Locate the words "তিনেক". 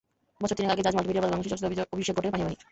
0.57-0.71